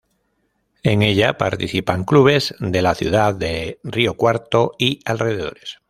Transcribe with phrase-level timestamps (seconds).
[0.81, 5.77] En ella participan clubes de la ciudad de Río Cuarto y alrededores.